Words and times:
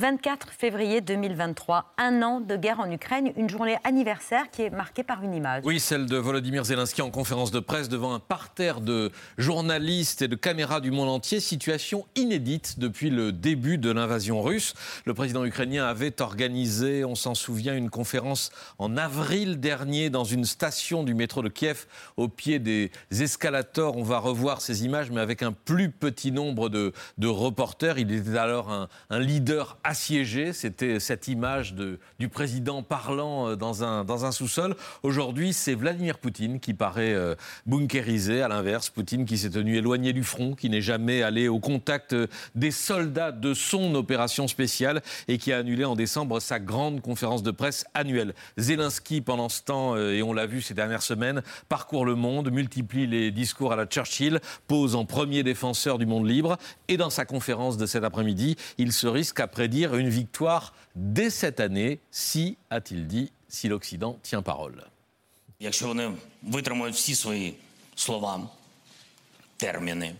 24 0.00 0.48
février 0.48 1.02
2023, 1.02 1.92
un 1.98 2.22
an 2.22 2.40
de 2.40 2.56
guerre 2.56 2.80
en 2.80 2.90
Ukraine, 2.90 3.34
une 3.36 3.50
journée 3.50 3.76
anniversaire 3.84 4.50
qui 4.50 4.62
est 4.62 4.70
marquée 4.70 5.02
par 5.02 5.22
une 5.22 5.34
image. 5.34 5.62
Oui, 5.66 5.78
celle 5.78 6.06
de 6.06 6.16
Volodymyr 6.16 6.64
Zelensky 6.64 7.02
en 7.02 7.10
conférence 7.10 7.50
de 7.50 7.60
presse 7.60 7.90
devant 7.90 8.14
un 8.14 8.18
parterre 8.18 8.80
de 8.80 9.12
journalistes 9.36 10.22
et 10.22 10.28
de 10.28 10.36
caméras 10.36 10.80
du 10.80 10.90
monde 10.90 11.10
entier, 11.10 11.38
situation 11.38 12.06
inédite 12.16 12.78
depuis 12.78 13.10
le 13.10 13.30
début 13.30 13.76
de 13.76 13.90
l'invasion 13.90 14.40
russe. 14.40 14.72
Le 15.04 15.12
président 15.12 15.44
ukrainien 15.44 15.84
avait 15.84 16.22
organisé, 16.22 17.04
on 17.04 17.14
s'en 17.14 17.34
souvient, 17.34 17.76
une 17.76 17.90
conférence 17.90 18.52
en 18.78 18.96
avril 18.96 19.60
dernier 19.60 20.08
dans 20.08 20.24
une 20.24 20.46
station 20.46 21.04
du 21.04 21.12
métro 21.12 21.42
de 21.42 21.50
Kiev 21.50 21.84
au 22.16 22.28
pied 22.28 22.58
des 22.58 22.90
escalators. 23.10 23.98
On 23.98 24.02
va 24.02 24.18
revoir 24.18 24.62
ces 24.62 24.82
images, 24.86 25.10
mais 25.10 25.20
avec 25.20 25.42
un 25.42 25.52
plus 25.52 25.90
petit 25.90 26.32
nombre 26.32 26.70
de, 26.70 26.94
reporters. 27.22 27.98
Il 27.98 28.10
était 28.10 28.38
alors 28.38 28.70
un, 28.70 28.88
un 29.10 29.18
leader 29.18 29.76
assiégé. 29.90 30.52
C'était 30.52 31.00
cette 31.00 31.26
image 31.26 31.74
de, 31.74 31.98
du 32.20 32.28
président 32.28 32.84
parlant 32.84 33.48
euh, 33.48 33.56
dans 33.56 33.82
un, 33.82 34.04
dans 34.04 34.24
un 34.24 34.30
sous-sol. 34.30 34.76
Aujourd'hui, 35.02 35.52
c'est 35.52 35.74
Vladimir 35.74 36.18
Poutine 36.18 36.60
qui 36.60 36.74
paraît 36.74 37.12
euh, 37.12 37.34
bunkérisé. 37.66 38.40
À 38.40 38.46
l'inverse, 38.46 38.88
Poutine 38.88 39.24
qui 39.24 39.36
s'est 39.36 39.50
tenu 39.50 39.76
éloigné 39.76 40.12
du 40.12 40.22
front, 40.22 40.54
qui 40.54 40.70
n'est 40.70 40.80
jamais 40.80 41.22
allé 41.24 41.48
au 41.48 41.58
contact 41.58 42.12
euh, 42.12 42.28
des 42.54 42.70
soldats 42.70 43.32
de 43.32 43.52
son 43.52 43.96
opération 43.96 44.46
spéciale 44.46 45.02
et 45.26 45.38
qui 45.38 45.52
a 45.52 45.58
annulé 45.58 45.84
en 45.84 45.96
décembre 45.96 46.38
sa 46.38 46.60
grande 46.60 47.00
conférence 47.00 47.42
de 47.42 47.50
presse 47.50 47.84
annuelle. 47.92 48.34
Zelensky, 48.58 49.20
pendant 49.20 49.48
ce 49.48 49.62
temps, 49.62 49.96
et 49.96 50.22
on 50.22 50.32
l'a 50.32 50.46
vu 50.46 50.62
ces 50.62 50.74
dernières 50.74 51.02
semaines, 51.02 51.42
parcourt 51.68 52.04
le 52.04 52.14
monde, 52.14 52.52
multiplie 52.52 53.08
les 53.08 53.32
discours 53.32 53.72
à 53.72 53.76
la 53.76 53.86
Churchill, 53.86 54.38
pose 54.68 54.94
en 54.94 55.04
premier 55.04 55.42
défenseur 55.42 55.98
du 55.98 56.06
monde 56.06 56.28
libre 56.28 56.58
et 56.86 56.96
dans 56.96 57.10
sa 57.10 57.24
conférence 57.24 57.76
de 57.76 57.86
cet 57.86 58.04
après-midi, 58.04 58.56
il 58.78 58.92
se 58.92 59.08
risque 59.08 59.40
à 59.40 59.48
prédire 59.48 59.79
une 59.86 60.10
victoire 60.10 60.74
dès 60.94 61.30
cette 61.30 61.60
année, 61.60 62.00
si, 62.10 62.56
a-t-il 62.70 63.06
dit, 63.06 63.30
si 63.48 63.68
l'Occident 63.68 64.18
tient 64.22 64.42
parole. 64.42 64.82
Якщо 65.60 65.86
вони 65.86 66.12
витримують 66.42 66.94
всі 66.94 67.14
свої 67.14 67.54
слова, 67.94 68.48
терміни, 69.56 70.14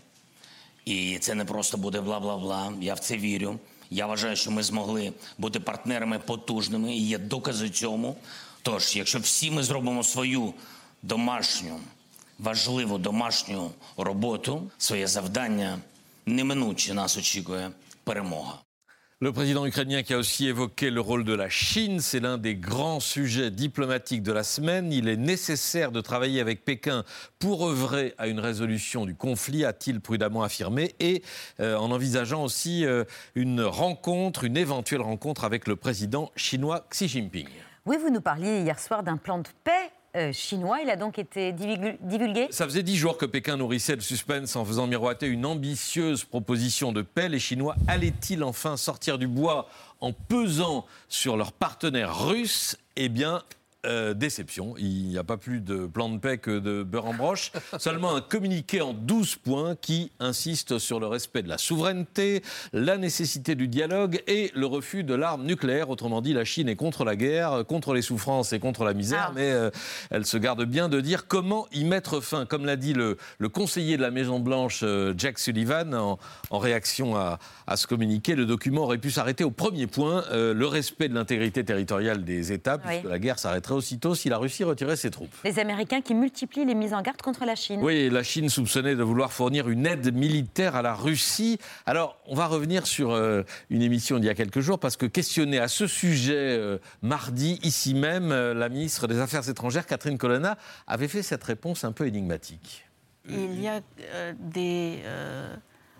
і 0.85 1.17
це 1.19 1.35
не 1.35 1.45
просто 1.45 1.77
буде 1.77 2.01
бла-бла-бла, 2.01 2.81
я 2.81 2.93
в 2.93 2.99
це 2.99 3.17
вірю. 3.17 3.59
Я 3.89 4.05
вважаю, 4.05 4.35
що 4.35 4.51
ми 4.51 4.63
змогли 4.63 5.13
бути 5.37 5.59
партнерами 5.59 6.19
потужними 6.19 6.95
і 6.95 7.07
є 7.07 7.17
докази 7.17 7.69
цьому. 7.69 8.15
Тож, 8.61 8.95
якщо 8.95 9.19
всі 9.19 9.51
ми 9.51 9.63
зробимо 9.63 10.03
свою 10.03 10.53
домашню, 11.01 11.79
важливу 12.39 12.97
домашню 12.97 13.71
роботу, 13.97 14.71
своє 14.77 15.07
завдання 15.07 15.79
неминуче 16.25 16.93
нас 16.93 17.17
очікує 17.17 17.71
перемога. 18.03 18.53
Le 19.23 19.31
président 19.31 19.67
ukrainien 19.67 20.01
qui 20.01 20.15
a 20.15 20.17
aussi 20.17 20.47
évoqué 20.47 20.89
le 20.89 20.99
rôle 20.99 21.23
de 21.23 21.33
la 21.33 21.47
Chine, 21.47 21.99
c'est 21.99 22.19
l'un 22.19 22.39
des 22.39 22.55
grands 22.55 22.99
sujets 22.99 23.51
diplomatiques 23.51 24.23
de 24.23 24.31
la 24.31 24.41
semaine. 24.41 24.91
Il 24.91 25.07
est 25.07 25.15
nécessaire 25.15 25.91
de 25.91 26.01
travailler 26.01 26.41
avec 26.41 26.65
Pékin 26.65 27.03
pour 27.37 27.67
œuvrer 27.67 28.15
à 28.17 28.25
une 28.25 28.39
résolution 28.39 29.05
du 29.05 29.13
conflit, 29.13 29.63
a-t-il 29.63 30.01
prudemment 30.01 30.41
affirmé, 30.41 30.95
et 30.99 31.21
euh, 31.59 31.75
en 31.75 31.91
envisageant 31.91 32.43
aussi 32.43 32.83
euh, 32.83 33.03
une 33.35 33.61
rencontre, 33.61 34.43
une 34.43 34.57
éventuelle 34.57 35.01
rencontre 35.01 35.43
avec 35.43 35.67
le 35.67 35.75
président 35.75 36.31
chinois 36.35 36.87
Xi 36.89 37.07
Jinping. 37.07 37.47
Oui, 37.85 37.97
vous 38.01 38.09
nous 38.09 38.21
parliez 38.21 38.61
hier 38.61 38.79
soir 38.79 39.03
d'un 39.03 39.17
plan 39.17 39.37
de 39.37 39.49
paix 39.63 39.91
euh, 40.15 40.31
chinois. 40.33 40.79
Il 40.81 40.89
a 40.89 40.95
donc 40.95 41.19
été 41.19 41.51
divulgué. 41.51 42.47
Ça 42.51 42.65
faisait 42.65 42.83
dix 42.83 42.97
jours 42.97 43.17
que 43.17 43.25
Pékin 43.25 43.57
nourrissait 43.57 43.95
le 43.95 44.01
suspense 44.01 44.55
en 44.55 44.65
faisant 44.65 44.87
miroiter 44.87 45.27
une 45.27 45.45
ambitieuse 45.45 46.23
proposition 46.23 46.91
de 46.91 47.01
paix. 47.01 47.29
Les 47.29 47.39
Chinois 47.39 47.75
allaient-ils 47.87 48.43
enfin 48.43 48.77
sortir 48.77 49.17
du 49.17 49.27
bois 49.27 49.69
en 49.99 50.13
pesant 50.13 50.85
sur 51.07 51.37
leurs 51.37 51.53
partenaires 51.53 52.25
russes? 52.25 52.77
Eh 52.95 53.09
bien, 53.09 53.41
euh, 53.87 54.13
déception. 54.13 54.75
Il 54.77 55.07
n'y 55.07 55.17
a 55.17 55.23
pas 55.23 55.37
plus 55.37 55.59
de 55.59 55.87
plan 55.87 56.07
de 56.09 56.19
paix 56.19 56.37
que 56.37 56.59
de 56.59 56.83
beurre 56.83 57.07
en 57.07 57.13
broche. 57.15 57.51
Seulement 57.79 58.15
un 58.15 58.21
communiqué 58.21 58.79
en 58.79 58.93
12 58.93 59.37
points 59.37 59.75
qui 59.75 60.11
insiste 60.19 60.77
sur 60.77 60.99
le 60.99 61.07
respect 61.07 61.41
de 61.41 61.49
la 61.49 61.57
souveraineté, 61.57 62.43
la 62.73 62.97
nécessité 62.97 63.55
du 63.55 63.67
dialogue 63.67 64.21
et 64.27 64.51
le 64.53 64.67
refus 64.67 65.03
de 65.03 65.15
l'arme 65.15 65.47
nucléaire. 65.47 65.89
Autrement 65.89 66.21
dit, 66.21 66.31
la 66.33 66.45
Chine 66.45 66.69
est 66.69 66.75
contre 66.75 67.03
la 67.03 67.15
guerre, 67.15 67.65
contre 67.67 67.95
les 67.95 68.03
souffrances 68.03 68.53
et 68.53 68.59
contre 68.59 68.83
la 68.83 68.93
misère, 68.93 69.29
ah. 69.29 69.33
mais 69.33 69.49
euh, 69.49 69.71
elle 70.11 70.27
se 70.27 70.37
garde 70.37 70.63
bien 70.63 70.87
de 70.87 71.01
dire 71.01 71.25
comment 71.25 71.65
y 71.71 71.83
mettre 71.83 72.21
fin. 72.21 72.45
Comme 72.45 72.65
l'a 72.65 72.75
dit 72.75 72.93
le, 72.93 73.17
conseiller 73.49 73.97
de 73.97 74.03
la 74.03 74.11
Maison-Blanche, 74.11 74.81
euh, 74.83 75.15
Jack 75.17 75.39
Sullivan, 75.39 75.95
en, 76.51 76.59
réaction 76.59 77.15
à, 77.15 77.39
ce 77.75 77.87
communiqué, 77.87 78.35
le 78.35 78.45
document 78.45 78.83
aurait 78.83 78.99
pu 78.99 79.09
s'arrêter 79.09 79.43
au 79.43 79.49
premier 79.49 79.87
point, 79.87 80.23
le 80.31 80.65
respect 80.65 81.07
de 81.07 81.15
l'intégrité 81.15 81.63
territoriale 81.63 82.23
des 82.23 82.51
États, 82.51 82.77
puisque 82.77 83.05
la 83.05 83.17
guerre 83.17 83.39
s'arrêterait 83.39 83.70
aussitôt 83.75 84.15
si 84.15 84.29
la 84.29 84.37
Russie 84.37 84.63
retirait 84.63 84.95
ses 84.95 85.11
troupes. 85.11 85.33
Les 85.43 85.59
Américains 85.59 86.01
qui 86.01 86.13
multiplient 86.13 86.65
les 86.65 86.75
mises 86.75 86.93
en 86.93 87.01
garde 87.01 87.21
contre 87.21 87.45
la 87.45 87.55
Chine. 87.55 87.79
Oui, 87.81 88.09
la 88.09 88.23
Chine 88.23 88.49
soupçonnée 88.49 88.95
de 88.95 89.03
vouloir 89.03 89.31
fournir 89.31 89.69
une 89.69 89.85
aide 89.85 90.13
militaire 90.13 90.75
à 90.75 90.81
la 90.81 90.93
Russie. 90.93 91.59
Alors, 91.85 92.17
on 92.25 92.35
va 92.35 92.47
revenir 92.47 92.87
sur 92.87 93.11
euh, 93.11 93.43
une 93.69 93.81
émission 93.81 94.17
d'il 94.17 94.25
y 94.25 94.29
a 94.29 94.33
quelques 94.33 94.61
jours, 94.61 94.79
parce 94.79 94.97
que 94.97 95.05
questionnée 95.05 95.59
à 95.59 95.67
ce 95.67 95.87
sujet 95.87 96.57
euh, 96.57 96.77
mardi, 97.01 97.59
ici 97.63 97.93
même, 97.93 98.31
euh, 98.31 98.53
la 98.53 98.69
ministre 98.69 99.07
des 99.07 99.19
Affaires 99.19 99.47
étrangères, 99.49 99.85
Catherine 99.85 100.17
Colonna, 100.17 100.57
avait 100.87 101.07
fait 101.07 101.23
cette 101.23 101.43
réponse 101.43 101.83
un 101.83 101.91
peu 101.91 102.07
énigmatique. 102.07 102.85
Il 103.29 103.61
y 103.61 103.67
a 103.67 103.81
des 104.39 104.99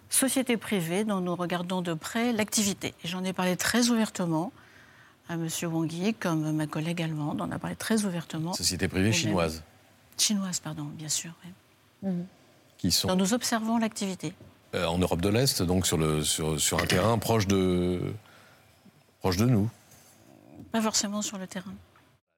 sociétés 0.10 0.58
privées 0.58 1.04
dont 1.04 1.22
nous 1.22 1.36
regardons 1.36 1.82
de 1.82 1.94
près 1.94 2.34
l'activité. 2.34 2.94
J'en 3.04 3.24
ai 3.24 3.32
parlé 3.32 3.56
très 3.56 3.90
ouvertement 3.90 4.52
à 5.32 5.36
M. 5.36 5.48
Wang 5.72 5.92
Yi, 5.92 6.14
comme 6.14 6.52
ma 6.52 6.68
collègue 6.68 7.02
allemande 7.02 7.42
en 7.42 7.50
a 7.52 7.58
parlé 7.58 7.76
très 7.78 8.04
ouvertement. 8.04 8.54
Société 8.54 8.90
privée 8.90 9.14
chinoise. 9.14 9.64
Chinoise, 10.18 10.60
pardon, 10.60 10.84
bien 10.84 11.08
sûr. 11.08 11.32
Mhm. 12.02 12.26
Qui 12.78 12.92
sont... 12.92 13.16
nous 13.16 13.34
observons 13.34 13.78
l'activité. 13.78 14.34
Euh, 14.76 14.86
en 14.86 14.98
Europe 14.98 15.22
de 15.22 15.30
l'Est, 15.30 15.62
donc 15.62 15.88
sur, 15.88 15.98
le, 15.98 16.24
sur, 16.24 16.60
sur, 16.60 16.80
un 16.80 16.86
terrain 16.86 17.18
proche 17.18 17.48
de, 17.48 18.14
proche 19.20 19.38
de 19.38 19.46
nous 19.46 19.70
Pas 20.72 20.82
forcément 20.82 21.22
sur 21.22 21.38
le 21.38 21.48
terrain. 21.48 21.74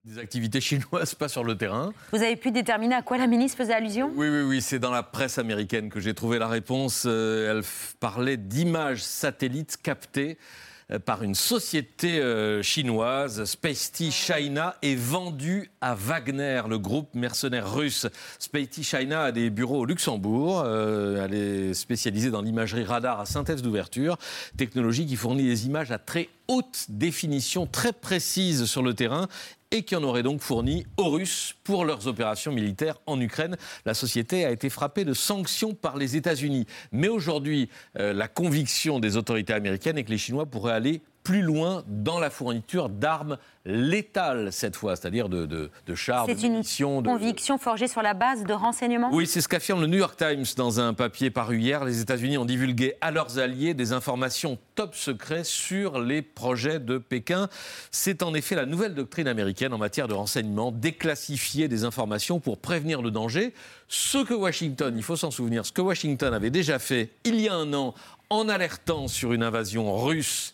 Des 0.05 0.19
activités 0.19 0.61
chinoises, 0.61 1.15
pas 1.15 1.29
sur 1.29 1.43
le 1.43 1.57
terrain. 1.57 1.93
Vous 2.11 2.21
avez 2.21 2.35
pu 2.35 2.51
déterminer 2.51 2.95
à 2.95 3.01
quoi 3.01 3.17
la 3.17 3.25
ministre 3.25 3.57
faisait 3.57 3.73
allusion? 3.73 4.11
Oui, 4.15 4.27
oui, 4.27 4.41
oui, 4.41 4.61
c'est 4.61 4.79
dans 4.79 4.91
la 4.91 5.01
presse 5.01 5.39
américaine 5.39 5.89
que 5.89 5.99
j'ai 5.99 6.13
trouvé 6.13 6.37
la 6.37 6.47
réponse. 6.47 7.05
Euh, 7.07 7.51
elle 7.51 7.63
parlait 7.99 8.37
d'images 8.37 9.01
satellites 9.01 9.77
captées 9.81 10.37
euh, 10.37 10.72
par 10.99 11.23
une 11.23 11.35
société 11.35 12.19
euh, 12.19 12.61
chinoise, 12.61 13.45
Spacety 13.45 14.11
China, 14.11 14.75
est 14.81 14.95
vendue 14.95 15.71
à 15.81 15.95
Wagner, 15.95 16.61
le 16.69 16.77
groupe 16.77 17.13
mercenaire 17.13 17.73
russe. 17.73 18.07
Spacety 18.39 18.83
China 18.83 19.23
a 19.23 19.31
des 19.31 19.49
bureaux 19.49 19.79
au 19.79 19.85
Luxembourg. 19.85 20.63
Euh, 20.65 21.25
elle 21.25 21.33
est 21.33 21.73
spécialisée 21.73 22.31
dans 22.31 22.41
l'imagerie 22.41 22.83
radar 22.83 23.19
à 23.19 23.25
synthèse 23.25 23.61
d'ouverture, 23.61 24.17
technologie 24.57 25.05
qui 25.05 25.15
fournit 25.15 25.43
des 25.43 25.65
images 25.65 25.91
à 25.91 25.97
très 25.97 26.29
haute 26.47 26.85
définition, 26.89 27.65
très 27.65 27.93
précises 27.93 28.65
sur 28.65 28.83
le 28.83 28.93
terrain 28.93 29.27
et 29.73 29.81
qui 29.81 29.95
en 29.95 30.03
aurait 30.03 30.21
donc 30.21 30.39
fourni 30.39 30.85
aux 30.97 31.09
Russes 31.09 31.55
pour 31.63 31.83
leurs 31.83 32.07
opérations 32.07 32.51
militaires 32.51 32.99
en 33.07 33.19
Ukraine. 33.19 33.57
La 33.85 33.95
société 33.95 34.45
a 34.45 34.51
été 34.51 34.69
frappée 34.69 35.03
de 35.03 35.15
sanctions 35.15 35.73
par 35.73 35.97
les 35.97 36.15
États-Unis. 36.15 36.67
Mais 36.91 37.07
aujourd'hui, 37.07 37.69
euh, 37.97 38.13
la 38.13 38.27
conviction 38.27 38.99
des 38.99 39.17
autorités 39.17 39.53
américaines 39.53 39.97
est 39.97 40.03
que 40.03 40.11
les 40.11 40.19
Chinois 40.19 40.45
pourraient 40.45 40.73
aller 40.73 41.01
plus 41.23 41.41
loin 41.41 41.83
dans 41.87 42.19
la 42.19 42.29
fourniture 42.29 42.89
d'armes 42.89 43.37
létales 43.65 44.51
cette 44.51 44.75
fois, 44.75 44.95
c'est-à-dire 44.95 45.29
de, 45.29 45.45
de, 45.45 45.71
de 45.87 45.95
chars, 45.95 46.27
de 46.27 46.33
munitions. 46.33 47.01
C'est 47.01 47.09
une 47.09 47.17
conviction 47.17 47.57
forgée 47.57 47.87
sur 47.87 48.01
la 48.01 48.13
base 48.13 48.43
de 48.43 48.53
renseignements? 48.53 49.09
Oui, 49.13 49.25
c'est 49.25 49.39
ce 49.39 49.47
qu'affirme 49.47 49.79
le 49.79 49.87
New 49.87 49.97
York 49.97 50.17
Times 50.17 50.43
dans 50.57 50.81
un 50.81 50.93
papier 50.93 51.29
paru 51.29 51.59
hier. 51.59 51.85
Les 51.85 52.01
États-Unis 52.01 52.37
ont 52.37 52.45
divulgué 52.45 52.95
à 52.99 53.11
leurs 53.11 53.39
alliés 53.39 53.73
des 53.73 53.93
informations 53.93 54.57
top 54.75 54.95
secrets 54.95 55.45
sur 55.45 56.01
les 56.01 56.21
projets 56.21 56.79
de 56.79 56.97
Pékin. 56.97 57.47
C'est 57.89 58.21
en 58.21 58.33
effet 58.33 58.55
la 58.55 58.65
nouvelle 58.65 58.93
doctrine 58.93 59.29
américaine 59.29 59.73
en 59.73 59.77
matière 59.77 60.09
de 60.09 60.13
renseignement, 60.13 60.71
déclassifier 60.71 61.69
des 61.69 61.85
informations 61.85 62.41
pour 62.41 62.57
prévenir 62.57 63.01
le 63.01 63.11
danger. 63.11 63.53
Ce 63.87 64.23
que 64.23 64.33
Washington, 64.33 64.93
il 64.97 65.03
faut 65.03 65.15
s'en 65.15 65.31
souvenir, 65.31 65.65
ce 65.65 65.71
que 65.71 65.81
Washington 65.81 66.33
avait 66.33 66.49
déjà 66.49 66.79
fait 66.79 67.11
il 67.23 67.39
y 67.39 67.47
a 67.47 67.53
un 67.53 67.73
an 67.73 67.93
en 68.29 68.49
alertant 68.49 69.07
sur 69.07 69.31
une 69.31 69.43
invasion 69.43 69.95
russe 69.95 70.53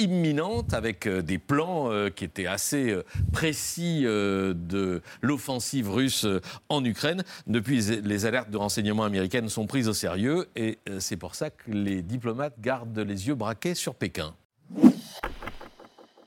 imminente 0.00 0.74
avec 0.74 1.06
euh, 1.06 1.22
des 1.22 1.38
plans 1.38 1.90
euh, 1.90 2.10
qui 2.10 2.24
étaient 2.24 2.46
assez 2.46 2.90
euh, 2.90 3.04
précis 3.32 4.02
de 4.02 5.02
l'offensive 5.20 5.90
russe 5.90 6.26
en 6.68 6.84
Ukraine. 6.84 7.22
Depuis, 7.46 7.80
les 7.80 8.26
alertes 8.26 8.50
de 8.50 8.56
renseignement 8.56 9.04
américaines 9.04 9.48
sont 9.48 9.66
prises 9.66 9.88
au 9.88 9.92
sérieux 9.92 10.48
et 10.56 10.78
c'est 10.98 11.16
pour 11.16 11.34
ça 11.34 11.50
que 11.50 11.70
les 11.70 12.02
diplomates 12.02 12.60
gardent 12.60 12.98
les 12.98 13.28
yeux 13.28 13.34
braqués 13.34 13.74
sur 13.74 13.94
Pékin. 13.94 14.34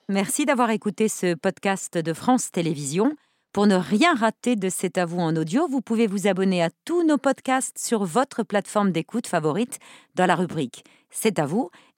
Merci 0.10 0.46
d'avoir 0.46 0.70
écouté 0.70 1.08
ce 1.08 1.34
podcast 1.34 1.98
de 1.98 2.14
France 2.14 2.52
Télévisions. 2.52 3.16
Pour 3.54 3.68
ne 3.68 3.76
rien 3.76 4.16
rater 4.16 4.56
de 4.56 4.70
cet 4.70 4.98
à 4.98 5.06
vous 5.06 5.20
en 5.20 5.36
audio, 5.36 5.68
vous 5.68 5.82
pouvez 5.82 6.08
vous 6.08 6.28
abonner 6.28 6.64
à 6.64 6.70
tous 6.86 7.06
nos 7.06 7.18
podcasts 7.18 7.78
sur 7.78 8.04
votre 8.04 8.44
plateforme 8.44 8.92
d'écoute 8.92 9.28
favorite 9.28 9.80
dans 10.16 10.26
la 10.26 10.36
rubrique 10.36 10.84
C'est 11.12 11.40
à 11.40 11.46
vous 11.46 11.70